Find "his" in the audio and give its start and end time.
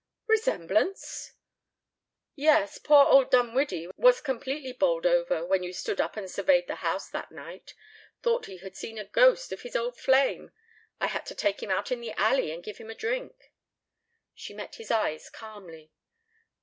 9.61-9.75, 14.77-14.89